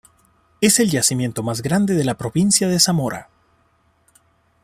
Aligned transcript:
Es 0.61 0.79
el 0.79 0.89
yacimiento 0.89 1.43
más 1.43 1.61
grande 1.61 1.93
de 1.93 2.03
la 2.03 2.17
provincia 2.17 2.67
de 2.67 2.79
Zamora. 2.79 3.29